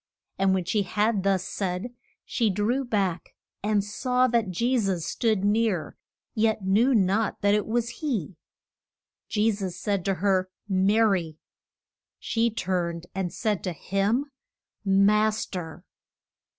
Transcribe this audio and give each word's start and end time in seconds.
And 0.39 0.55
when 0.55 0.65
she 0.65 0.81
had 0.81 1.21
thus 1.21 1.43
said, 1.43 1.93
she 2.25 2.49
drew 2.49 2.83
back 2.83 3.35
and 3.61 3.83
saw 3.83 4.25
that 4.29 4.49
Je 4.49 4.75
sus 4.79 5.05
stood 5.05 5.45
near, 5.45 5.95
yet 6.33 6.65
knew 6.65 6.95
not 6.95 7.39
that 7.41 7.53
it 7.53 7.67
was 7.67 7.89
he. 8.01 8.35
Je 9.29 9.51
sus 9.51 9.75
said 9.75 10.03
to 10.05 10.15
her, 10.15 10.49
Ma 10.67 11.01
ry! 11.01 11.35
She 12.17 12.49
turned 12.49 13.05
and 13.13 13.31
said 13.31 13.63
to 13.63 13.73
him, 13.73 14.31
Mas 14.83 15.45
ter! 15.45 15.83